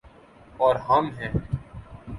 اور 0.57 0.75
ہم 0.89 1.09
ہیں۔ 1.19 1.31